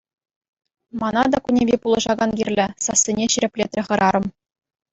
[0.99, 4.25] Мана та кунӗпе пулӑшакан кирлӗ,— сассине ҫирӗплетрӗ хӗрарӑм.